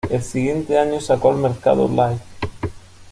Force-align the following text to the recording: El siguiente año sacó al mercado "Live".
El 0.09 0.23
siguiente 0.23 0.79
año 0.79 0.99
sacó 0.99 1.29
al 1.29 1.37
mercado 1.37 1.87
"Live". 1.87 2.17